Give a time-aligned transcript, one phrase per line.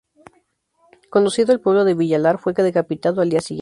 [1.11, 3.59] Conducido al pueblo de Villalar, fue decapitado al día siguiente.